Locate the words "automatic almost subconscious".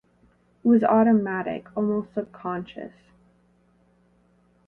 0.83-2.95